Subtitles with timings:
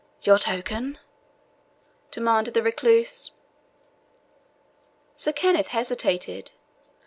[0.23, 0.97] "Your token?"
[2.09, 3.33] demanded the recluse.
[5.15, 6.49] Sir Kenneth hesitated.